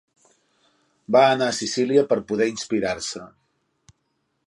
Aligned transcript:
Va 1.17 1.21
anar 1.35 1.51
a 1.53 1.55
Sicília 1.59 2.07
per 2.13 2.19
a 2.23 2.25
poder 2.33 2.51
inspirar-se. 2.57 3.25